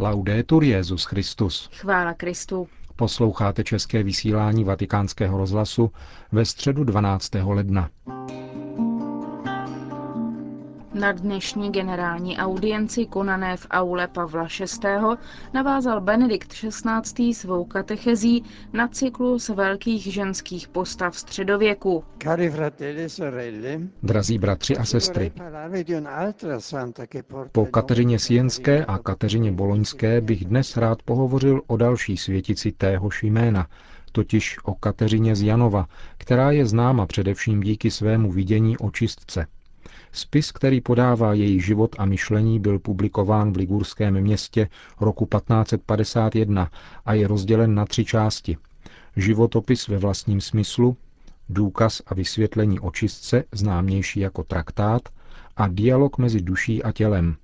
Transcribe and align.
Laudetur 0.00 0.64
Jezus 0.64 1.04
Christus. 1.04 1.70
Chvála 1.72 2.14
Kristu. 2.14 2.68
Posloucháte 2.96 3.64
české 3.64 4.02
vysílání 4.02 4.64
Vatikánského 4.64 5.38
rozhlasu 5.38 5.90
ve 6.32 6.44
středu 6.44 6.84
12. 6.84 7.30
ledna. 7.44 7.90
Na 11.00 11.12
dnešní 11.12 11.72
generální 11.72 12.38
audienci 12.38 13.06
konané 13.06 13.56
v 13.56 13.66
aule 13.70 14.08
Pavla 14.08 14.48
VI. 14.60 14.88
navázal 15.54 16.00
Benedikt 16.00 16.48
XVI. 16.52 17.34
svou 17.34 17.64
katechezí 17.64 18.44
na 18.72 18.88
cyklus 18.88 19.48
velkých 19.48 20.02
ženských 20.02 20.68
postav 20.68 21.16
středověku. 21.18 22.04
Drazí 24.02 24.38
bratři 24.38 24.76
a 24.76 24.84
sestry, 24.84 25.32
po 27.52 27.66
Kateřině 27.66 28.18
Sienské 28.18 28.84
a 28.84 28.98
Kateřině 28.98 29.52
Boloňské 29.52 30.20
bych 30.20 30.44
dnes 30.44 30.76
rád 30.76 31.02
pohovořil 31.02 31.62
o 31.66 31.76
další 31.76 32.16
světici 32.16 32.72
téhož 32.72 33.22
jména, 33.22 33.66
totiž 34.12 34.56
o 34.64 34.74
Kateřině 34.74 35.36
z 35.36 35.42
Janova, 35.42 35.86
která 36.18 36.50
je 36.50 36.66
známa 36.66 37.06
především 37.06 37.60
díky 37.60 37.90
svému 37.90 38.32
vidění 38.32 38.78
očistce– 38.78 39.46
Spis, 40.12 40.52
který 40.52 40.80
podává 40.80 41.34
její 41.34 41.60
život 41.60 41.96
a 41.98 42.04
myšlení, 42.04 42.60
byl 42.60 42.78
publikován 42.78 43.52
v 43.52 43.56
ligurském 43.56 44.20
městě 44.20 44.68
roku 45.00 45.26
1551 45.26 46.70
a 47.06 47.14
je 47.14 47.26
rozdělen 47.28 47.74
na 47.74 47.84
tři 47.84 48.04
části. 48.04 48.56
Životopis 49.16 49.88
ve 49.88 49.98
vlastním 49.98 50.40
smyslu, 50.40 50.96
důkaz 51.48 52.02
a 52.06 52.14
vysvětlení 52.14 52.80
očistce, 52.80 53.44
známější 53.52 54.20
jako 54.20 54.42
traktát, 54.42 55.02
a 55.56 55.68
dialog 55.68 56.18
mezi 56.18 56.40
duší 56.40 56.82
a 56.82 56.92
tělem, 56.92 57.36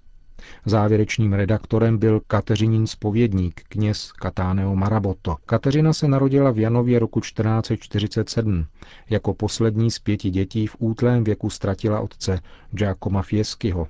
Závěrečným 0.65 1.33
redaktorem 1.33 1.99
byl 1.99 2.21
Kateřinín 2.27 2.87
spovědník, 2.87 3.61
kněz 3.69 4.13
Katáneo 4.13 4.77
Maraboto. 4.77 5.37
Kateřina 5.47 5.93
se 5.93 6.09
narodila 6.09 6.51
v 6.51 6.59
Janově 6.59 6.99
roku 6.99 7.21
1447. 7.21 8.67
Jako 9.11 9.35
poslední 9.35 9.91
z 9.91 9.99
pěti 9.99 10.31
dětí 10.31 10.67
v 10.67 10.77
útlém 10.79 11.25
věku 11.25 11.51
ztratila 11.51 12.01
otce 12.01 12.41
Giacomo 12.71 13.23
Fieschiho. 13.23 13.89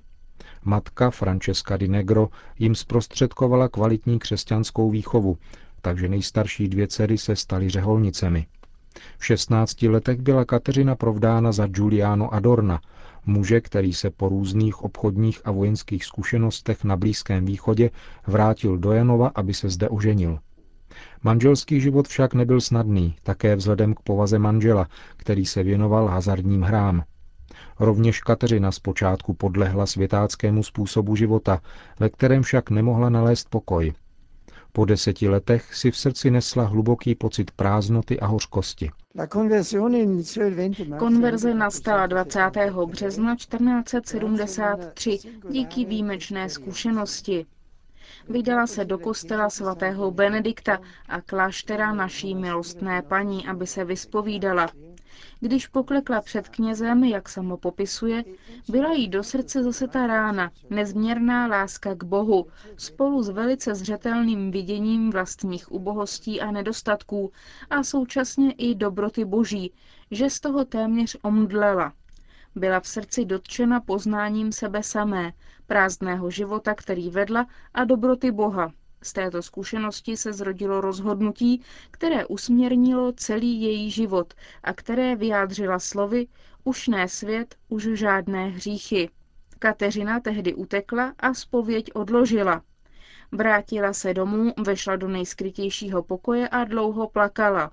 Matka 0.64 1.10
Francesca 1.10 1.76
di 1.76 1.88
Negro 1.88 2.28
jim 2.58 2.74
zprostředkovala 2.74 3.68
kvalitní 3.68 4.18
křesťanskou 4.18 4.90
výchovu, 4.90 5.38
takže 5.82 6.08
nejstarší 6.08 6.68
dvě 6.68 6.88
dcery 6.88 7.18
se 7.18 7.36
staly 7.36 7.68
řeholnicemi. 7.70 8.46
V 9.18 9.26
16 9.26 9.82
letech 9.82 10.20
byla 10.20 10.44
Kateřina 10.44 10.94
provdána 10.96 11.52
za 11.52 11.66
Giuliano 11.66 12.34
Adorna, 12.34 12.80
muže, 13.26 13.60
který 13.60 13.92
se 13.92 14.10
po 14.10 14.28
různých 14.28 14.82
obchodních 14.82 15.40
a 15.44 15.50
vojenských 15.50 16.04
zkušenostech 16.04 16.84
na 16.84 16.96
Blízkém 16.96 17.44
východě 17.44 17.90
vrátil 18.26 18.78
do 18.78 18.92
Janova, 18.92 19.30
aby 19.34 19.54
se 19.54 19.70
zde 19.70 19.88
oženil. 19.88 20.38
Manželský 21.22 21.80
život 21.80 22.08
však 22.08 22.34
nebyl 22.34 22.60
snadný, 22.60 23.16
také 23.22 23.56
vzhledem 23.56 23.94
k 23.94 24.00
povaze 24.00 24.38
manžela, 24.38 24.88
který 25.16 25.46
se 25.46 25.62
věnoval 25.62 26.08
hazardním 26.08 26.62
hrám. 26.62 27.02
Rovněž 27.80 28.20
Kateřina 28.20 28.72
zpočátku 28.72 29.34
podlehla 29.34 29.86
světáckému 29.86 30.62
způsobu 30.62 31.16
života, 31.16 31.60
ve 32.00 32.08
kterém 32.08 32.42
však 32.42 32.70
nemohla 32.70 33.08
nalézt 33.08 33.50
pokoj– 33.50 33.92
po 34.76 34.84
deseti 34.84 35.28
letech 35.28 35.74
si 35.74 35.90
v 35.90 35.96
srdci 35.98 36.30
nesla 36.30 36.64
hluboký 36.64 37.14
pocit 37.14 37.50
prázdnoty 37.50 38.20
a 38.20 38.26
hořkosti. 38.26 38.90
Konverze 40.98 41.54
nastala 41.54 42.06
20. 42.06 42.40
března 42.86 43.34
1473 43.36 45.18
díky 45.50 45.84
výjimečné 45.84 46.48
zkušenosti. 46.48 47.46
Vydala 48.28 48.66
se 48.66 48.84
do 48.84 48.98
kostela 48.98 49.50
svatého 49.50 50.10
Benedikta 50.10 50.78
a 51.08 51.20
kláštera 51.20 51.94
naší 51.94 52.34
milostné 52.34 53.02
paní, 53.02 53.46
aby 53.46 53.66
se 53.66 53.84
vyspovídala. 53.84 54.68
Když 55.40 55.66
poklekla 55.66 56.20
před 56.20 56.48
knězem, 56.48 57.04
jak 57.04 57.28
samo 57.28 57.56
popisuje, 57.56 58.24
byla 58.68 58.92
jí 58.92 59.08
do 59.08 59.22
srdce 59.22 59.62
zase 59.62 59.88
ta 59.88 60.06
rána, 60.06 60.50
nezměrná 60.70 61.46
láska 61.46 61.94
k 61.94 62.04
Bohu, 62.04 62.46
spolu 62.76 63.22
s 63.22 63.28
velice 63.28 63.74
zřetelným 63.74 64.50
viděním 64.50 65.10
vlastních 65.10 65.72
ubohostí 65.72 66.40
a 66.40 66.50
nedostatků 66.50 67.32
a 67.70 67.82
současně 67.82 68.52
i 68.52 68.74
dobroty 68.74 69.24
Boží, 69.24 69.72
že 70.10 70.30
z 70.30 70.40
toho 70.40 70.64
téměř 70.64 71.16
omdlela. 71.22 71.92
Byla 72.54 72.80
v 72.80 72.86
srdci 72.86 73.24
dotčena 73.24 73.80
poznáním 73.80 74.52
sebe 74.52 74.82
samé, 74.82 75.32
prázdného 75.66 76.30
života, 76.30 76.74
který 76.74 77.10
vedla, 77.10 77.46
a 77.74 77.84
dobroty 77.84 78.30
Boha, 78.30 78.72
z 79.06 79.12
této 79.12 79.42
zkušenosti 79.42 80.16
se 80.16 80.32
zrodilo 80.32 80.80
rozhodnutí, 80.80 81.62
které 81.90 82.26
usměrnilo 82.26 83.12
celý 83.12 83.62
její 83.62 83.90
život 83.90 84.34
a 84.62 84.72
které 84.72 85.16
vyjádřila 85.16 85.78
slovy 85.78 86.26
už 86.64 86.88
ne 86.88 87.08
svět, 87.08 87.54
už 87.68 87.82
žádné 87.82 88.48
hříchy. 88.48 89.10
Kateřina 89.58 90.20
tehdy 90.20 90.54
utekla 90.54 91.14
a 91.18 91.34
spověď 91.34 91.90
odložila. 91.94 92.62
Vrátila 93.32 93.92
se 93.92 94.14
domů, 94.14 94.52
vešla 94.66 94.96
do 94.96 95.08
nejskrytějšího 95.08 96.02
pokoje 96.02 96.48
a 96.48 96.64
dlouho 96.64 97.08
plakala. 97.08 97.70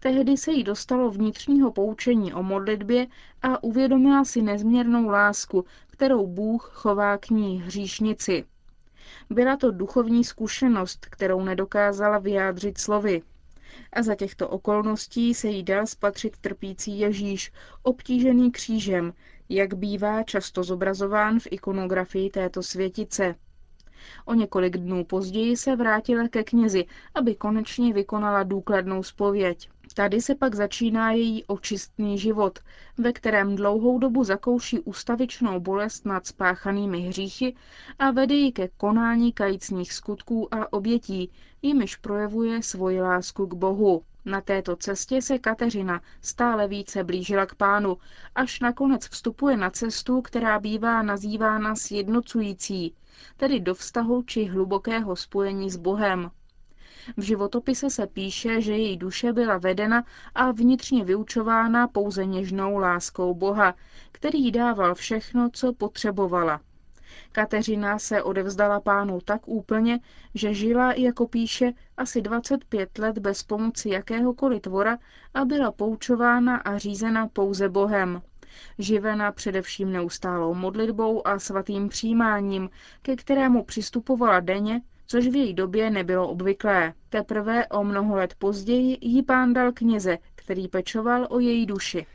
Tehdy 0.00 0.36
se 0.36 0.52
jí 0.52 0.64
dostalo 0.64 1.10
vnitřního 1.10 1.72
poučení 1.72 2.34
o 2.34 2.42
modlitbě 2.42 3.06
a 3.42 3.62
uvědomila 3.62 4.24
si 4.24 4.42
nezměrnou 4.42 5.08
lásku, 5.08 5.64
kterou 5.86 6.26
Bůh 6.26 6.70
chová 6.74 7.18
k 7.18 7.30
ní 7.30 7.62
hříšnici. 7.62 8.44
Byla 9.30 9.56
to 9.56 9.70
duchovní 9.70 10.24
zkušenost, 10.24 11.06
kterou 11.06 11.40
nedokázala 11.44 12.18
vyjádřit 12.18 12.78
slovy. 12.78 13.22
A 13.92 14.02
za 14.02 14.14
těchto 14.14 14.48
okolností 14.48 15.34
se 15.34 15.48
jí 15.48 15.62
dal 15.62 15.86
spatřit 15.86 16.38
trpící 16.38 16.98
Ježíš, 16.98 17.52
obtížený 17.82 18.52
křížem, 18.52 19.12
jak 19.48 19.74
bývá 19.74 20.22
často 20.22 20.64
zobrazován 20.64 21.40
v 21.40 21.46
ikonografii 21.50 22.30
této 22.30 22.62
světice. 22.62 23.34
O 24.24 24.34
několik 24.34 24.76
dnů 24.76 25.04
později 25.04 25.56
se 25.56 25.76
vrátila 25.76 26.28
ke 26.28 26.44
knězi, 26.44 26.84
aby 27.14 27.34
konečně 27.34 27.92
vykonala 27.92 28.42
důkladnou 28.42 29.02
spověď. 29.02 29.70
Tady 29.94 30.20
se 30.20 30.34
pak 30.34 30.54
začíná 30.54 31.12
její 31.12 31.44
očistný 31.44 32.18
život, 32.18 32.58
ve 32.98 33.12
kterém 33.12 33.56
dlouhou 33.56 33.98
dobu 33.98 34.24
zakouší 34.24 34.80
ustavičnou 34.80 35.60
bolest 35.60 36.06
nad 36.06 36.26
spáchanými 36.26 37.00
hříchy 37.00 37.56
a 37.98 38.10
vede 38.10 38.34
ji 38.34 38.52
ke 38.52 38.68
konání 38.68 39.32
kajícních 39.32 39.92
skutků 39.92 40.54
a 40.54 40.72
obětí, 40.72 41.30
jimiž 41.62 41.96
projevuje 41.96 42.62
svoji 42.62 43.00
lásku 43.00 43.46
k 43.46 43.54
Bohu. 43.54 44.02
Na 44.24 44.40
této 44.40 44.76
cestě 44.76 45.22
se 45.22 45.38
Kateřina 45.38 46.00
stále 46.22 46.68
více 46.68 47.04
blížila 47.04 47.46
k 47.46 47.54
pánu, 47.54 47.96
až 48.34 48.60
nakonec 48.60 49.08
vstupuje 49.08 49.56
na 49.56 49.70
cestu, 49.70 50.22
která 50.22 50.58
bývá 50.60 51.02
nazývána 51.02 51.76
sjednocující, 51.76 52.94
tedy 53.36 53.60
do 53.60 53.74
vztahu 53.74 54.22
či 54.22 54.44
hlubokého 54.44 55.16
spojení 55.16 55.70
s 55.70 55.76
Bohem. 55.76 56.30
V 57.16 57.22
životopise 57.22 57.90
se 57.90 58.06
píše, 58.06 58.60
že 58.60 58.72
její 58.72 58.96
duše 58.96 59.32
byla 59.32 59.58
vedena 59.58 60.04
a 60.34 60.52
vnitřně 60.52 61.04
vyučována 61.04 61.88
pouze 61.88 62.24
něžnou 62.26 62.76
láskou 62.78 63.34
Boha, 63.34 63.74
který 64.12 64.44
jí 64.44 64.52
dával 64.52 64.94
všechno, 64.94 65.50
co 65.52 65.72
potřebovala. 65.72 66.60
Kateřina 67.32 67.98
se 67.98 68.22
odevzdala 68.22 68.80
pánu 68.80 69.20
tak 69.24 69.48
úplně, 69.48 70.00
že 70.34 70.54
žila, 70.54 70.92
jako 70.92 71.28
píše, 71.28 71.72
asi 71.96 72.22
25 72.22 72.98
let 72.98 73.18
bez 73.18 73.42
pomoci 73.42 73.88
jakéhokoliv 73.88 74.62
tvora 74.62 74.98
a 75.34 75.44
byla 75.44 75.72
poučována 75.72 76.56
a 76.56 76.78
řízena 76.78 77.28
pouze 77.28 77.68
Bohem. 77.68 78.22
Živena 78.78 79.32
především 79.32 79.92
neustálou 79.92 80.54
modlitbou 80.54 81.26
a 81.26 81.38
svatým 81.38 81.88
přijímáním, 81.88 82.70
ke 83.02 83.16
kterému 83.16 83.64
přistupovala 83.64 84.40
denně, 84.40 84.80
což 85.10 85.26
v 85.28 85.36
její 85.36 85.54
době 85.54 85.90
nebylo 85.90 86.28
obvyklé. 86.28 86.92
Teprve 87.08 87.66
o 87.66 87.84
mnoho 87.84 88.16
let 88.16 88.34
později 88.38 88.98
jí 89.00 89.22
pán 89.22 89.52
dal 89.52 89.72
kněze, 89.72 90.18
který 90.34 90.68
pečoval 90.68 91.26
o 91.30 91.38
její 91.38 91.66
duši. 91.66 92.06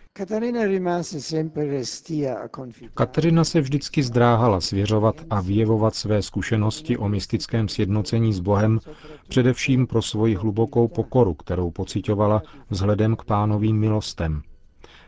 Kateřina 2.94 3.44
se 3.44 3.62
vždycky 3.62 4.04
zdráhala 4.04 4.62
svěřovat 4.62 5.16
a 5.30 5.42
vyjevovat 5.42 5.96
své 5.96 6.22
zkušenosti 6.22 6.98
o 6.98 7.10
mystickém 7.10 7.68
sjednocení 7.68 8.34
s 8.34 8.40
Bohem, 8.40 8.80
především 9.28 9.88
pro 9.88 10.02
svoji 10.02 10.36
hlubokou 10.36 10.88
pokoru, 10.88 11.34
kterou 11.34 11.72
pocitovala 11.72 12.42
vzhledem 12.70 13.16
k 13.16 13.24
pánovým 13.24 13.80
milostem. 13.80 14.42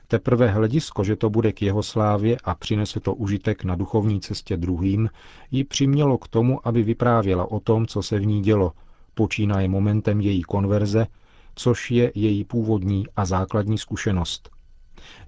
Teprve 0.07 0.47
hledisko, 0.47 1.03
že 1.03 1.15
to 1.15 1.29
bude 1.29 1.51
k 1.51 1.61
jeho 1.61 1.83
slávě 1.83 2.37
a 2.43 2.55
přinese 2.55 2.99
to 2.99 3.13
užitek 3.13 3.63
na 3.63 3.75
duchovní 3.75 4.21
cestě 4.21 4.57
druhým, 4.57 5.09
ji 5.51 5.63
přimělo 5.63 6.17
k 6.17 6.27
tomu, 6.27 6.67
aby 6.67 6.83
vyprávěla 6.83 7.51
o 7.51 7.59
tom, 7.59 7.87
co 7.87 8.03
se 8.03 8.19
v 8.19 8.25
ní 8.25 8.41
dělo, 8.41 8.71
počínaje 9.13 9.67
momentem 9.67 10.21
její 10.21 10.41
konverze, 10.41 11.07
což 11.55 11.91
je 11.91 12.11
její 12.15 12.43
původní 12.43 13.05
a 13.15 13.25
základní 13.25 13.77
zkušenost. 13.77 14.49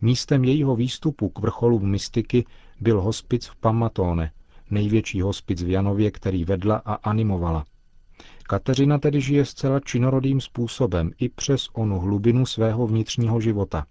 Místem 0.01 0.43
jejího 0.43 0.75
výstupu 0.75 1.29
k 1.29 1.39
vrcholu 1.39 1.79
mystiky 1.79 2.45
byl 2.79 3.01
hospic 3.01 3.47
v 3.47 3.55
Pamatone, 3.55 4.31
největší 4.69 5.21
hospic 5.21 5.63
v 5.63 5.69
Janově, 5.69 6.11
který 6.11 6.45
vedla 6.45 6.81
a 6.85 6.93
animovala. 6.93 7.65
Kateřina 8.43 8.97
tedy 8.97 9.21
žije 9.21 9.45
zcela 9.45 9.79
činorodým 9.79 10.41
způsobem 10.41 11.11
i 11.19 11.29
přes 11.29 11.67
onu 11.73 11.99
hlubinu 11.99 12.45
svého 12.45 12.87
vnitřního 12.87 13.41
života. 13.41 13.85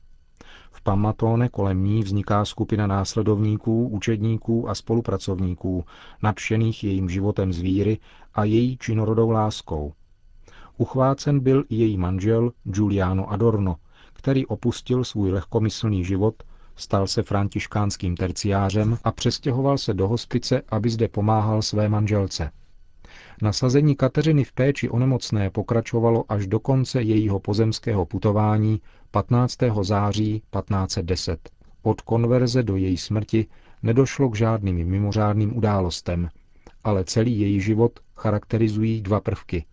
V 0.76 0.82
Pamatone 0.82 1.48
kolem 1.48 1.84
ní 1.84 2.02
vzniká 2.02 2.44
skupina 2.44 2.86
následovníků, 2.86 3.88
učedníků 3.88 4.68
a 4.68 4.74
spolupracovníků, 4.74 5.84
nadšených 6.22 6.84
jejím 6.84 7.08
životem 7.08 7.52
z 7.52 7.60
víry 7.60 7.98
a 8.34 8.44
její 8.44 8.76
činorodou 8.76 9.30
láskou. 9.30 9.92
Uchvácen 10.76 11.40
byl 11.40 11.64
i 11.68 11.76
její 11.76 11.96
manžel 11.96 12.52
Giuliano 12.64 13.30
Adorno, 13.30 13.76
který 14.12 14.46
opustil 14.46 15.04
svůj 15.04 15.30
lehkomyslný 15.30 16.04
život, 16.04 16.42
stal 16.76 17.06
se 17.06 17.22
františkánským 17.22 18.16
terciářem 18.16 18.98
a 19.04 19.12
přestěhoval 19.12 19.78
se 19.78 19.94
do 19.94 20.08
hospice, 20.08 20.62
aby 20.68 20.90
zde 20.90 21.08
pomáhal 21.08 21.62
své 21.62 21.88
manželce. 21.88 22.50
Nasazení 23.42 23.96
Kateřiny 23.96 24.44
v 24.44 24.52
péči 24.52 24.88
o 24.88 24.98
nemocné 24.98 25.50
pokračovalo 25.50 26.24
až 26.28 26.46
do 26.46 26.60
konce 26.60 27.02
jejího 27.02 27.40
pozemského 27.40 28.06
putování 28.06 28.80
15. 29.10 29.58
září 29.82 30.42
1510. 30.52 31.50
Od 31.82 32.00
konverze 32.00 32.62
do 32.62 32.76
její 32.76 32.96
smrti 32.96 33.46
nedošlo 33.82 34.28
k 34.28 34.36
žádným 34.36 34.76
mimořádným 34.76 35.56
událostem, 35.56 36.28
ale 36.84 37.04
celý 37.04 37.40
její 37.40 37.60
život 37.60 38.00
charakterizují 38.16 39.02
dva 39.02 39.20
prvky. 39.20 39.64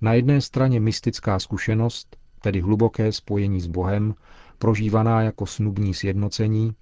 Na 0.00 0.12
jedné 0.12 0.40
straně 0.40 0.80
mystická 0.80 1.38
zkušenost, 1.38 2.16
tedy 2.40 2.60
hluboké 2.60 3.12
spojení 3.12 3.60
s 3.60 3.66
Bohem, 3.66 4.14
prožívaná 4.58 5.22
jako 5.22 5.46
snubní 5.46 5.94
sjednocení, 5.94 6.74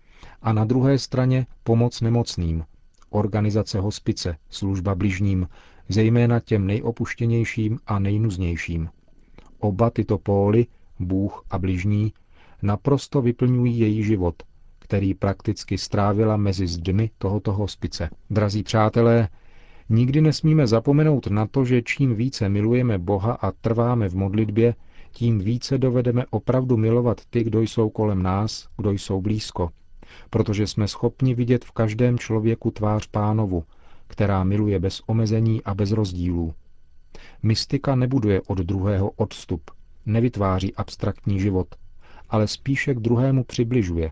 a 0.43 0.53
na 0.53 0.65
druhé 0.65 0.99
straně 0.99 1.47
pomoc 1.63 2.01
nemocným, 2.01 2.65
organizace 3.11 3.81
hospice, 3.81 4.37
služba 4.51 4.95
bližním, 4.95 5.49
zejména 5.89 6.41
těm 6.41 6.67
nejopuštěnějším 6.67 7.79
a 7.87 7.99
nejnuznějším. 7.99 8.89
Oba 9.59 9.91
tyto 9.91 10.19
póly, 10.19 10.67
Bůh 10.99 11.45
a 11.51 11.59
bližní, 11.59 12.13
naprosto 12.63 13.23
vyplňují 13.23 13.79
její 13.79 14.05
život, 14.05 14.43
který 14.79 15.15
prakticky 15.15 15.79
strávila 15.79 16.37
mezi 16.37 16.67
zdmi 16.67 17.11
tohoto 17.19 17.53
hospice. 17.53 18.11
Drazí 18.31 18.63
přátelé, 18.63 19.29
nikdy 19.89 20.21
nesmíme 20.21 20.67
zapomenout 20.67 21.27
na 21.27 21.47
to, 21.47 21.65
že 21.65 21.83
čím 21.83 22.15
více 22.15 22.49
milujeme 22.49 22.99
Boha 22.99 23.33
a 23.33 23.53
trváme 23.53 24.09
v 24.09 24.15
modlitbě, 24.15 24.75
tím 25.13 25.39
více 25.39 25.79
dovedeme 25.79 26.25
opravdu 26.31 26.77
milovat 26.77 27.21
ty, 27.31 27.45
kdo 27.45 27.61
jsou 27.61 27.91
kolem 27.91 28.23
nás, 28.23 28.69
kdo 28.77 28.91
jsou 28.91 29.21
blízko. 29.21 29.71
Protože 30.31 30.67
jsme 30.67 30.89
schopni 30.89 31.35
vidět 31.35 31.65
v 31.65 31.71
každém 31.71 32.19
člověku 32.19 32.71
tvář 32.71 33.07
pánovu, 33.07 33.65
která 34.13 34.45
miluje 34.45 34.79
bez 34.79 35.03
omezení 35.07 35.63
a 35.63 35.75
bez 35.75 35.91
rozdílů. 35.93 36.55
Mystika 37.43 37.95
nebuduje 37.95 38.41
od 38.47 38.59
druhého 38.59 39.11
odstup, 39.11 39.71
nevytváří 40.07 40.75
abstraktní 40.75 41.41
život, 41.41 41.67
ale 42.31 42.49
spíše 42.49 42.95
k 42.95 43.01
druhému 43.01 43.45
přibližuje, 43.45 44.11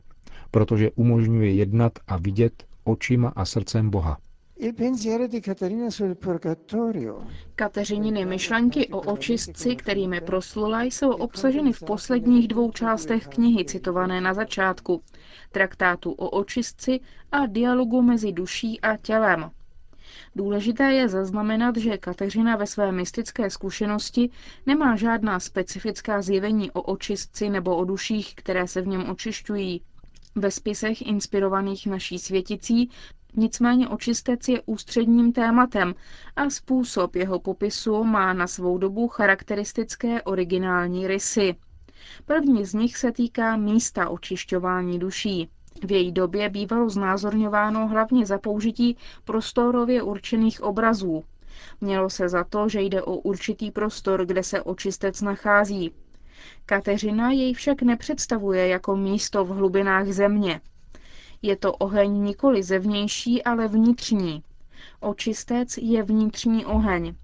protože 0.50 0.90
umožňuje 0.90 1.54
jednat 1.54 1.92
a 2.06 2.16
vidět 2.16 2.64
očima 2.84 3.32
a 3.36 3.44
srdcem 3.44 3.90
Boha. 3.90 4.18
Kateřininy 7.54 8.24
myšlenky 8.24 8.88
o 8.88 9.00
očistci, 9.00 9.76
kterými 9.76 10.20
proslula, 10.20 10.82
jsou 10.82 11.10
obsaženy 11.10 11.72
v 11.72 11.82
posledních 11.82 12.48
dvou 12.48 12.70
částech 12.70 13.26
knihy 13.28 13.64
citované 13.64 14.20
na 14.20 14.34
začátku, 14.34 15.02
traktátu 15.52 16.12
o 16.12 16.30
očistci 16.30 17.00
a 17.32 17.46
dialogu 17.46 18.02
mezi 18.02 18.32
duší 18.32 18.80
a 18.80 18.96
tělem. 18.96 19.50
Důležité 20.36 20.92
je 20.92 21.08
zaznamenat, 21.08 21.76
že 21.76 21.98
Kateřina 21.98 22.56
ve 22.56 22.66
své 22.66 22.92
mystické 22.92 23.50
zkušenosti 23.50 24.30
nemá 24.66 24.96
žádná 24.96 25.40
specifická 25.40 26.22
zjevení 26.22 26.70
o 26.70 26.82
očistci 26.82 27.50
nebo 27.50 27.76
o 27.76 27.84
duších, 27.84 28.34
které 28.34 28.68
se 28.68 28.80
v 28.82 28.86
něm 28.86 29.10
očišťují. 29.10 29.82
Ve 30.34 30.50
spisech 30.50 31.02
inspirovaných 31.06 31.86
naší 31.86 32.18
světicí 32.18 32.90
nicméně 33.36 33.88
očistec 33.88 34.48
je 34.48 34.62
ústředním 34.66 35.32
tématem 35.32 35.94
a 36.36 36.50
způsob 36.50 37.16
jeho 37.16 37.38
popisu 37.38 38.04
má 38.04 38.32
na 38.32 38.46
svou 38.46 38.78
dobu 38.78 39.08
charakteristické 39.08 40.22
originální 40.22 41.06
rysy. 41.06 41.54
První 42.26 42.64
z 42.66 42.74
nich 42.74 42.96
se 42.96 43.12
týká 43.12 43.56
místa 43.56 44.08
očišťování 44.08 44.98
duší. 44.98 45.48
V 45.84 45.92
její 45.92 46.12
době 46.12 46.48
bývalo 46.48 46.90
znázorňováno 46.90 47.88
hlavně 47.88 48.26
za 48.26 48.38
použití 48.38 48.96
prostorově 49.24 50.02
určených 50.02 50.62
obrazů. 50.62 51.24
Mělo 51.80 52.10
se 52.10 52.28
za 52.28 52.44
to, 52.44 52.68
že 52.68 52.82
jde 52.82 53.02
o 53.02 53.16
určitý 53.16 53.70
prostor, 53.70 54.26
kde 54.26 54.42
se 54.42 54.62
očistec 54.62 55.20
nachází. 55.22 55.92
Kateřina 56.66 57.30
jej 57.30 57.54
však 57.54 57.82
nepředstavuje 57.82 58.68
jako 58.68 58.96
místo 58.96 59.44
v 59.44 59.48
hlubinách 59.48 60.06
země. 60.06 60.60
Je 61.42 61.56
to 61.56 61.72
oheň 61.72 62.12
nikoli 62.12 62.62
zevnější, 62.62 63.44
ale 63.44 63.68
vnitřní. 63.68 64.42
Očistec 65.00 65.76
je 65.76 66.02
vnitřní 66.02 66.64
oheň. 66.66 67.14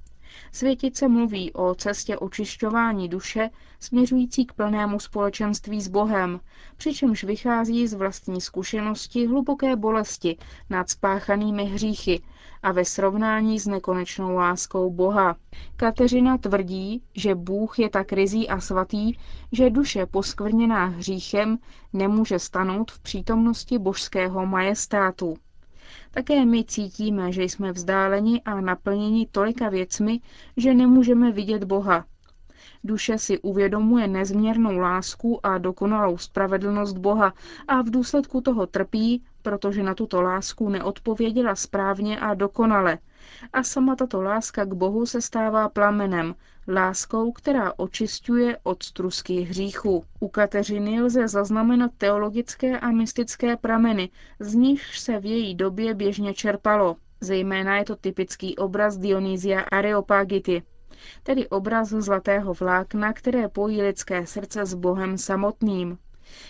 Světice 0.56 1.08
mluví 1.08 1.52
o 1.52 1.74
cestě 1.74 2.18
očišťování 2.18 3.08
duše 3.08 3.50
směřující 3.80 4.46
k 4.46 4.52
plnému 4.52 5.00
společenství 5.00 5.80
s 5.80 5.88
Bohem, 5.88 6.40
přičemž 6.76 7.24
vychází 7.24 7.86
z 7.86 7.94
vlastní 7.94 8.40
zkušenosti 8.40 9.26
hluboké 9.26 9.76
bolesti 9.76 10.36
nad 10.70 10.90
spáchanými 10.90 11.64
hříchy 11.64 12.22
a 12.62 12.72
ve 12.72 12.84
srovnání 12.84 13.60
s 13.60 13.66
nekonečnou 13.66 14.34
láskou 14.34 14.90
Boha. 14.90 15.36
Kateřina 15.76 16.38
tvrdí, 16.38 17.02
že 17.14 17.34
Bůh 17.34 17.78
je 17.78 17.90
tak 17.90 18.12
rizí 18.12 18.48
a 18.48 18.60
svatý, 18.60 19.12
že 19.52 19.70
duše 19.70 20.06
poskvrněná 20.06 20.84
hříchem 20.86 21.58
nemůže 21.92 22.38
stanout 22.38 22.90
v 22.90 22.98
přítomnosti 23.00 23.78
božského 23.78 24.46
majestátu. 24.46 25.36
Také 26.16 26.44
my 26.44 26.64
cítíme, 26.64 27.32
že 27.32 27.42
jsme 27.42 27.72
vzdáleni 27.72 28.42
a 28.42 28.60
naplněni 28.60 29.26
tolika 29.32 29.68
věcmi, 29.68 30.20
že 30.56 30.74
nemůžeme 30.74 31.32
vidět 31.32 31.64
Boha. 31.64 32.04
Duše 32.84 33.18
si 33.18 33.38
uvědomuje 33.38 34.08
nezměrnou 34.08 34.78
lásku 34.78 35.46
a 35.46 35.58
dokonalou 35.58 36.18
spravedlnost 36.18 36.96
Boha 36.98 37.32
a 37.68 37.82
v 37.82 37.90
důsledku 37.90 38.40
toho 38.40 38.66
trpí, 38.66 39.22
protože 39.42 39.82
na 39.82 39.94
tuto 39.94 40.22
lásku 40.22 40.68
neodpověděla 40.68 41.54
správně 41.54 42.20
a 42.20 42.34
dokonale. 42.34 42.98
A 43.52 43.62
sama 43.62 43.96
tato 43.96 44.22
láska 44.22 44.64
k 44.64 44.72
Bohu 44.72 45.06
se 45.06 45.20
stává 45.20 45.68
plamenem, 45.68 46.34
láskou, 46.68 47.32
která 47.32 47.72
očistuje 47.76 48.58
od 48.62 48.82
strusky 48.82 49.40
hříchu. 49.40 50.04
U 50.20 50.28
Kateřiny 50.28 51.02
lze 51.02 51.28
zaznamenat 51.28 51.90
teologické 51.98 52.80
a 52.80 52.90
mystické 52.90 53.56
prameny, 53.56 54.10
z 54.40 54.54
nichž 54.54 54.98
se 54.98 55.18
v 55.18 55.24
její 55.26 55.54
době 55.54 55.94
běžně 55.94 56.34
čerpalo. 56.34 56.96
Zejména 57.20 57.76
je 57.76 57.84
to 57.84 57.96
typický 57.96 58.56
obraz 58.56 58.98
Dionýzia 58.98 59.60
Areopagity, 59.60 60.62
tedy 61.22 61.48
obraz 61.48 61.88
zlatého 61.88 62.54
vlákna, 62.54 63.12
které 63.12 63.48
pojí 63.48 63.82
lidské 63.82 64.26
srdce 64.26 64.66
s 64.66 64.74
Bohem 64.74 65.18
samotným. 65.18 65.98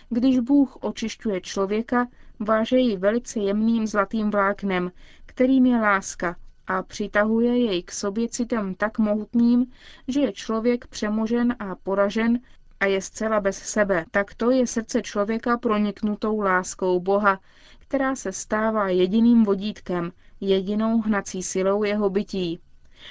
Když 0.08 0.38
Bůh 0.38 0.76
očišťuje 0.80 1.40
člověka, 1.40 2.06
váže 2.40 2.78
ji 2.78 2.96
velice 2.96 3.40
jemným 3.40 3.86
zlatým 3.86 4.30
vláknem, 4.30 4.92
kterým 5.26 5.66
je 5.66 5.80
láska, 5.80 6.36
a 6.66 6.82
přitahuje 6.82 7.58
jej 7.58 7.82
k 7.82 7.92
sobě 7.92 8.28
citem 8.28 8.74
tak 8.74 8.98
mohutným, 8.98 9.66
že 10.08 10.20
je 10.20 10.32
člověk 10.32 10.86
přemožen 10.86 11.56
a 11.58 11.74
poražen 11.74 12.38
a 12.80 12.86
je 12.86 13.02
zcela 13.02 13.40
bez 13.40 13.56
sebe. 13.58 14.04
Takto 14.10 14.50
je 14.50 14.66
srdce 14.66 15.02
člověka 15.02 15.58
proniknutou 15.58 16.40
láskou 16.40 17.00
Boha, 17.00 17.40
která 17.78 18.16
se 18.16 18.32
stává 18.32 18.88
jediným 18.88 19.44
vodítkem, 19.44 20.12
jedinou 20.40 21.00
hnací 21.00 21.42
silou 21.42 21.84
jeho 21.84 22.10
bytí. 22.10 22.60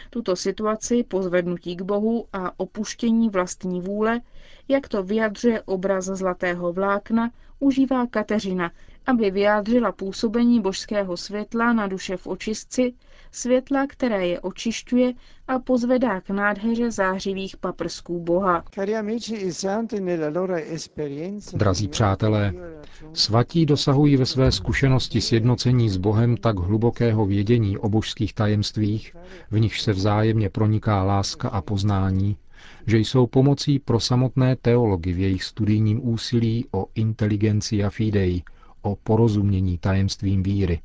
Tuto 0.10 0.36
situaci 0.36 1.04
pozvednutí 1.04 1.76
k 1.76 1.82
Bohu 1.82 2.28
a 2.34 2.60
opuštění 2.60 3.30
vlastní 3.30 3.82
vůle, 3.82 4.22
jak 4.68 4.88
to 4.88 5.04
vyjadřuje 5.04 5.62
obraz 5.62 6.06
zlatého 6.06 6.74
vlákna, 6.74 7.32
užívá 7.60 8.08
Kateřina, 8.08 8.72
aby 9.06 9.32
vyjádřila 9.32 9.92
působení 9.92 10.62
božského 10.62 11.18
světla 11.18 11.74
na 11.74 11.88
duše 11.88 12.18
v 12.18 12.28
očistci, 12.28 12.94
světla, 13.36 13.88
které 13.88 14.28
je 14.28 14.40
očišťuje 14.40 15.14
a 15.48 15.60
pozvedá 15.60 16.22
k 16.22 16.30
nádheře 16.30 16.92
zářivých 16.92 17.58
paprsků 17.58 18.20
Boha. 18.20 18.64
Drazí 21.54 21.88
přátelé, 21.88 22.54
svatí 23.14 23.66
dosahují 23.66 24.18
ve 24.18 24.26
své 24.26 24.52
zkušenosti 24.52 25.22
sjednocení 25.22 25.90
s 25.90 25.98
Bohem 25.98 26.38
tak 26.38 26.60
hlubokého 26.60 27.26
vědění 27.26 27.78
o 27.78 27.90
božských 27.90 28.34
tajemstvích, 28.34 29.16
v 29.52 29.60
nichž 29.60 29.82
se 29.82 29.94
vzájemně 29.94 30.50
proniká 30.50 31.04
láska 31.04 31.50
a 31.50 31.62
poznání, 31.62 32.38
že 32.88 32.98
jsou 32.98 33.28
pomocí 33.28 33.80
pro 33.80 34.00
samotné 34.00 34.56
teology 34.56 35.14
v 35.14 35.20
jejich 35.20 35.44
studijním 35.44 36.08
úsilí 36.10 36.66
o 36.72 36.86
inteligenci 36.96 37.84
a 37.84 37.90
fidei, 37.90 38.44
o 38.82 38.96
porozumění 39.04 39.78
tajemstvím 39.78 40.44
víry. 40.44 40.80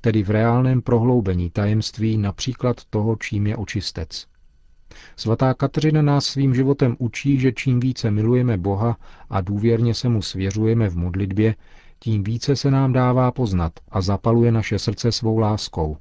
Tedy 0.00 0.22
v 0.22 0.30
reálném 0.30 0.82
prohloubení 0.82 1.50
tajemství 1.50 2.18
například 2.18 2.84
toho, 2.90 3.16
čím 3.16 3.46
je 3.46 3.56
očistec. 3.56 4.26
Svatá 5.16 5.54
Kateřina 5.54 6.02
nás 6.02 6.24
svým 6.24 6.54
životem 6.54 6.96
učí, 6.98 7.40
že 7.40 7.52
čím 7.52 7.80
více 7.80 8.10
milujeme 8.10 8.56
Boha 8.56 8.96
a 9.30 9.40
důvěrně 9.40 9.94
se 9.94 10.08
mu 10.08 10.22
svěřujeme 10.22 10.88
v 10.88 10.96
modlitbě, 10.96 11.54
tím 11.98 12.24
více 12.24 12.56
se 12.56 12.70
nám 12.70 12.92
dává 12.92 13.30
poznat 13.30 13.72
a 13.90 14.00
zapaluje 14.00 14.52
naše 14.52 14.78
srdce 14.78 15.12
svou 15.12 15.38
láskou. 15.38 15.96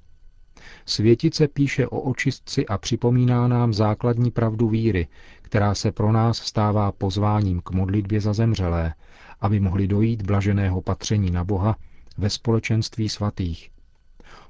Světice 0.86 1.48
píše 1.48 1.88
o 1.88 2.02
očistci 2.02 2.66
a 2.66 2.78
připomíná 2.78 3.48
nám 3.48 3.74
základní 3.74 4.32
pravdu 4.32 4.70
víry, 4.70 5.08
která 5.42 5.76
se 5.76 5.92
pro 5.92 6.12
nás 6.12 6.38
stává 6.38 6.92
pozváním 6.92 7.62
k 7.62 7.72
modlitbě 7.72 8.22
za 8.22 8.34
zemřelé, 8.34 8.94
aby 9.40 9.60
mohli 9.60 9.88
dojít 9.88 10.22
blaženého 10.22 10.82
patření 10.82 11.32
na 11.32 11.44
Boha 11.44 11.76
ve 12.18 12.30
společenství 12.30 13.10
svatých. 13.10 13.72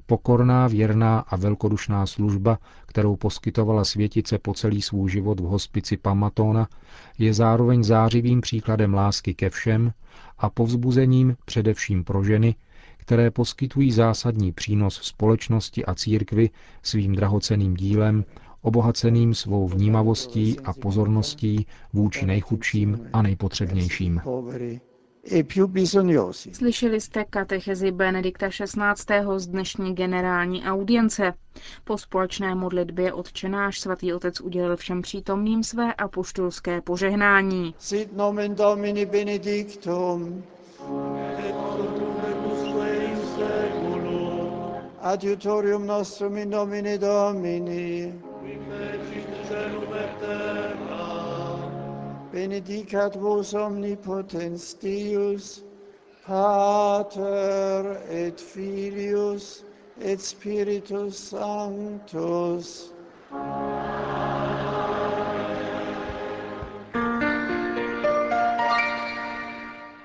Pokorná, 0.05 0.67
věrná 0.67 1.19
a 1.19 1.35
velkodušná 1.35 2.05
služba, 2.05 2.59
kterou 2.85 3.15
poskytovala 3.15 3.85
světice 3.85 4.39
po 4.39 4.53
celý 4.53 4.81
svůj 4.81 5.11
život 5.11 5.39
v 5.39 5.43
hospici 5.43 5.97
Pamatona, 5.97 6.67
je 7.17 7.33
zároveň 7.33 7.83
zářivým 7.83 8.41
příkladem 8.41 8.93
lásky 8.93 9.33
ke 9.33 9.49
všem 9.49 9.93
a 10.37 10.49
povzbuzením 10.49 11.37
především 11.45 12.03
pro 12.03 12.23
ženy, 12.23 12.55
které 12.97 13.31
poskytují 13.31 13.91
zásadní 13.91 14.51
přínos 14.51 14.95
společnosti 14.95 15.85
a 15.85 15.95
církvi 15.95 16.49
svým 16.83 17.15
drahoceným 17.15 17.73
dílem, 17.73 18.25
obohaceným 18.61 19.33
svou 19.33 19.67
vnímavostí 19.67 20.59
a 20.59 20.73
pozorností 20.73 21.65
vůči 21.93 22.25
nejchudším 22.25 22.99
a 23.13 23.21
nejpotřebnějším. 23.21 24.21
Slyšeli 26.53 27.01
jste 27.01 27.23
katechezi 27.23 27.91
Benedikta 27.91 28.49
XVI. 28.49 29.23
z 29.37 29.47
dnešní 29.47 29.95
generální 29.95 30.63
audience. 30.63 31.33
Po 31.83 31.97
společné 31.97 32.55
modlitbě 32.55 33.13
odčenáš 33.13 33.79
svatý 33.79 34.13
otec 34.13 34.41
udělil 34.41 34.77
všem 34.77 35.01
přítomným 35.01 35.63
své 35.63 35.93
apoštolské 35.93 36.81
požehnání. 36.81 37.75
Sit 37.79 38.13
nomen 38.17 38.55
Domini 38.55 39.05
benedictum. 39.05 40.43
Adiutorium 45.01 45.87
nostrum 45.87 46.37
in 46.37 46.49
nomine 46.49 46.97
Domini. 46.97 48.13
Benedicat 52.31 53.15
vos 53.15 53.53
omnipotens 53.53 54.73
Deus, 54.73 55.63
Pater 56.25 58.01
et 58.09 58.39
Filius 58.41 59.65
et 59.99 60.21
Spiritus 60.21 61.17
Sanctus. 61.29 62.93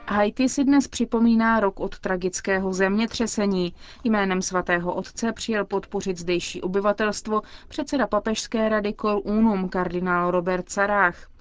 Haiti 0.09 0.49
si 0.49 0.65
dnes 0.65 0.89
připomíná 0.89 1.61
rok 1.61 1.81
od 1.81 1.99
tragického 1.99 2.73
zemětřesení. 2.73 3.75
Jménem 4.05 4.43
svatého 4.43 4.95
otce 4.95 5.33
přijel 5.33 5.65
podpořit 5.65 6.19
zdejší 6.19 6.63
obyvatelstvo 6.63 7.43
předseda 7.69 8.07
papežské 8.07 8.69
rady 8.69 8.95
Cor 9.01 9.21
Unum 9.25 9.69
kardinál 9.69 10.31
Robert 10.31 10.71
Sarách. 10.71 11.36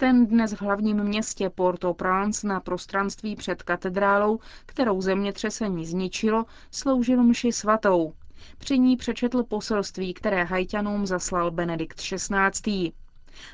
Ten 0.00 0.26
dnes 0.26 0.52
v 0.52 0.62
hlavním 0.62 1.04
městě 1.04 1.50
Port-au-Prince 1.50 2.48
na 2.48 2.60
prostranství 2.60 3.36
před 3.36 3.62
katedrálou, 3.62 4.38
kterou 4.66 5.00
zemětřesení 5.00 5.86
zničilo, 5.86 6.46
sloužil 6.70 7.22
mši 7.22 7.52
svatou. 7.52 8.12
Při 8.58 8.78
ní 8.78 8.96
přečetl 8.96 9.42
poselství, 9.42 10.14
které 10.14 10.44
hajťanům 10.44 11.06
zaslal 11.06 11.50
Benedikt 11.50 12.00
XVI. 12.00 12.92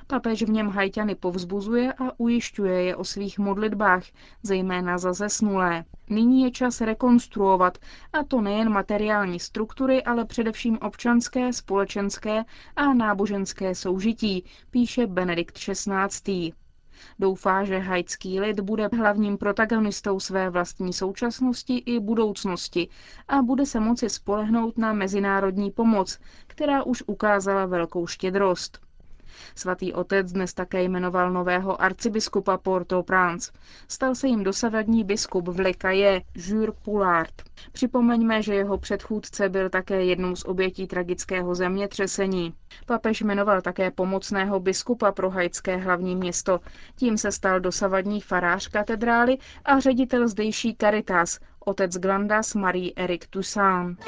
Papež 0.06 0.42
v 0.42 0.48
něm 0.50 0.68
hajťany 0.68 1.14
povzbuzuje 1.14 1.92
a 1.92 2.12
ujišťuje 2.20 2.82
je 2.82 2.96
o 2.96 3.04
svých 3.04 3.38
modlitbách, 3.38 4.02
zejména 4.42 4.98
za 4.98 5.12
zesnulé. 5.12 5.84
Nyní 6.10 6.42
je 6.42 6.50
čas 6.50 6.80
rekonstruovat, 6.80 7.78
a 8.12 8.24
to 8.24 8.40
nejen 8.40 8.68
materiální 8.72 9.40
struktury, 9.40 10.02
ale 10.04 10.24
především 10.24 10.78
občanské, 10.82 11.52
společenské 11.52 12.44
a 12.76 12.94
náboženské 12.94 13.74
soužití, 13.74 14.44
píše 14.70 15.06
Benedikt 15.06 15.58
XVI. 15.58 16.52
Doufá, 17.18 17.64
že 17.64 17.78
haitský 17.78 18.40
lid 18.40 18.60
bude 18.60 18.88
hlavním 18.98 19.38
protagonistou 19.38 20.20
své 20.20 20.50
vlastní 20.50 20.92
současnosti 20.92 21.76
i 21.78 22.00
budoucnosti 22.00 22.88
a 23.28 23.42
bude 23.42 23.66
se 23.66 23.80
moci 23.80 24.10
spolehnout 24.10 24.78
na 24.78 24.92
mezinárodní 24.92 25.70
pomoc, 25.70 26.18
která 26.46 26.82
už 26.82 27.02
ukázala 27.06 27.66
velkou 27.66 28.06
štědrost. 28.06 28.85
Svatý 29.54 29.92
otec 29.92 30.32
dnes 30.32 30.54
také 30.54 30.82
jmenoval 30.82 31.30
nového 31.32 31.82
arcibiskupa 31.82 32.56
Port-au-Prince. 32.56 33.52
Stal 33.88 34.14
se 34.14 34.28
jim 34.28 34.44
dosavadní 34.44 35.04
biskup 35.04 35.48
v 35.48 35.60
Lekaje, 35.60 36.22
Jules 36.34 36.74
Poulard. 36.84 37.42
Připomeňme, 37.72 38.42
že 38.42 38.54
jeho 38.54 38.78
předchůdce 38.78 39.48
byl 39.48 39.70
také 39.70 40.04
jednou 40.04 40.36
z 40.36 40.44
obětí 40.44 40.86
tragického 40.86 41.54
zemětřesení. 41.54 42.54
Papež 42.86 43.20
jmenoval 43.20 43.60
také 43.62 43.90
pomocného 43.90 44.60
biskupa 44.60 45.12
pro 45.12 45.30
haitské 45.30 45.76
hlavní 45.76 46.16
město. 46.16 46.60
Tím 46.96 47.18
se 47.18 47.32
stal 47.32 47.60
dosavadní 47.60 48.20
farář 48.20 48.68
katedrály 48.68 49.38
a 49.64 49.80
ředitel 49.80 50.28
zdejší 50.28 50.76
Caritas, 50.80 51.38
otec 51.64 51.96
Glandas 51.96 52.54
Marie 52.54 52.92
Eric 52.96 53.26
Toussaint. 53.30 53.98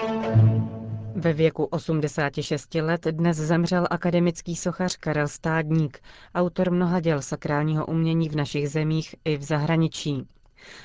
Ve 1.19 1.33
věku 1.33 1.65
86 1.65 2.75
let 2.75 3.05
dnes 3.11 3.37
zemřel 3.37 3.87
akademický 3.91 4.57
sochař 4.57 4.97
Karel 4.97 5.29
Stádník, 5.29 6.01
autor 6.35 6.71
mnoha 6.71 7.01
děl 7.01 7.23
sakrálního 7.23 7.87
umění 7.87 8.29
v 8.29 8.37
našich 8.37 8.71
zemích 8.71 9.15
i 9.25 9.37
v 9.37 9.43
zahraničí. 9.43 10.29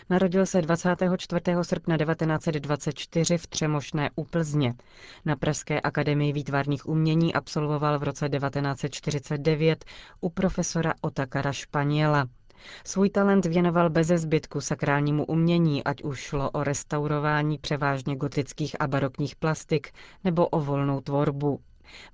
Narodil 0.10 0.46
se 0.46 0.62
24. 0.62 1.42
srpna 1.62 1.98
1924 1.98 3.38
v 3.38 3.48
Třemošné 3.48 4.10
u 4.16 4.24
Plzně. 4.24 4.74
Na 5.26 5.36
Pražské 5.36 5.82
akademii 5.82 6.34
výtvarných 6.34 6.90
umění 6.90 7.34
absolvoval 7.34 8.00
v 8.00 8.04
roce 8.04 8.30
1949 8.30 9.86
u 10.22 10.30
profesora 10.30 10.94
Otakara 11.02 11.52
Španěla. 11.52 12.28
Svůj 12.86 13.10
talent 13.10 13.46
věnoval 13.46 13.90
beze 13.90 14.18
zbytku 14.18 14.62
sakrálnímu 14.62 15.26
umění, 15.26 15.84
ať 15.84 16.04
už 16.04 16.20
šlo 16.20 16.50
o 16.52 16.64
restaurování 16.64 17.58
převážně 17.58 18.16
gotických 18.16 18.76
a 18.82 18.88
barokních 18.88 19.36
plastik 19.36 19.92
nebo 20.24 20.48
o 20.48 20.60
volnou 20.60 21.02
tvorbu. 21.02 21.60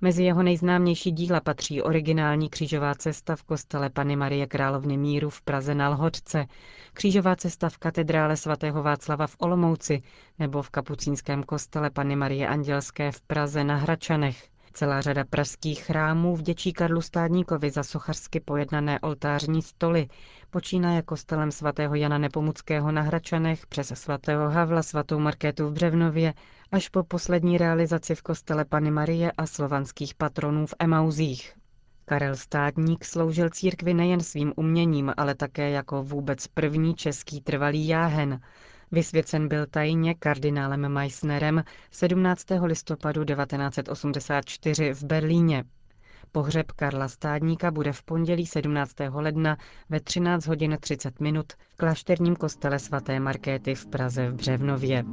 Mezi 0.00 0.24
jeho 0.24 0.42
nejznámější 0.42 1.12
díla 1.12 1.40
patří 1.40 1.82
originální 1.82 2.48
křížová 2.48 2.94
cesta 2.94 3.36
v 3.36 3.42
kostele 3.42 3.90
Pany 3.90 4.16
Marie 4.16 4.46
Královny 4.46 4.96
míru 4.96 5.30
v 5.30 5.42
Praze 5.42 5.74
na 5.74 5.88
Lhočce, 5.88 6.46
křížová 6.92 7.36
cesta 7.36 7.68
v 7.68 7.78
katedrále 7.78 8.36
svatého 8.36 8.82
Václava 8.82 9.26
v 9.26 9.36
Olomouci 9.38 10.02
nebo 10.38 10.62
v 10.62 10.70
kapucínském 10.70 11.42
kostele 11.42 11.90
Pany 11.90 12.16
Marie 12.16 12.48
Andělské 12.48 13.12
v 13.12 13.20
Praze 13.20 13.64
na 13.64 13.76
Hračanech. 13.76 14.49
Celá 14.72 15.00
řada 15.00 15.24
pražských 15.24 15.84
chrámů 15.84 16.36
vděčí 16.36 16.72
Karlu 16.72 17.02
Stádníkovi 17.02 17.70
za 17.70 17.82
sochařsky 17.82 18.40
pojednané 18.40 19.00
oltářní 19.00 19.62
stoly, 19.62 20.08
počínaje 20.50 21.02
kostelem 21.02 21.50
svatého 21.52 21.94
Jana 21.94 22.18
Nepomuckého 22.18 22.92
na 22.92 23.02
Hračanech 23.02 23.66
přes 23.66 23.92
svatého 23.94 24.50
Havla 24.50 24.82
svatou 24.82 25.18
Markétu 25.18 25.68
v 25.68 25.72
Břevnově 25.72 26.34
až 26.72 26.88
po 26.88 27.04
poslední 27.04 27.58
realizaci 27.58 28.14
v 28.14 28.22
kostele 28.22 28.64
Pany 28.64 28.90
Marie 28.90 29.32
a 29.32 29.46
slovanských 29.46 30.14
patronů 30.14 30.66
v 30.66 30.74
Emauzích. 30.78 31.54
Karel 32.04 32.36
Stádník 32.36 33.04
sloužil 33.04 33.50
církvi 33.50 33.94
nejen 33.94 34.20
svým 34.20 34.52
uměním, 34.56 35.12
ale 35.16 35.34
také 35.34 35.70
jako 35.70 36.02
vůbec 36.02 36.46
první 36.46 36.94
český 36.94 37.40
trvalý 37.40 37.88
jáhen. 37.88 38.40
Vysvěcen 38.92 39.48
byl 39.48 39.66
tajně 39.66 40.14
kardinálem 40.14 40.88
Meissnerem 40.88 41.64
17. 41.90 42.46
listopadu 42.64 43.24
1984 43.24 44.94
v 44.94 45.04
Berlíně. 45.04 45.64
Pohřeb 46.32 46.72
Karla 46.72 47.08
Stádníka 47.08 47.70
bude 47.70 47.92
v 47.92 48.02
pondělí 48.02 48.46
17. 48.46 48.92
ledna 49.14 49.56
ve 49.88 50.00
13 50.00 50.46
hodin 50.46 50.78
30 50.80 51.20
minut 51.20 51.52
v 51.52 51.76
klášterním 51.76 52.36
kostele 52.36 52.78
svaté 52.78 53.20
Markéty 53.20 53.74
v 53.74 53.86
Praze 53.86 54.30
v 54.30 54.34
Břevnově. 54.34 55.04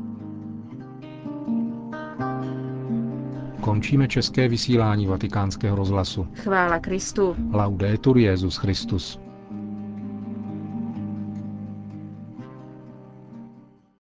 Končíme 3.62 4.08
české 4.08 4.48
vysílání 4.48 5.08
vatikánského 5.08 5.76
rozhlasu. 5.76 6.28
Chvála 6.36 6.80
Kristu. 6.80 7.36
Laudetur 7.54 8.18
Jezus 8.18 8.58
Christus. 8.58 9.27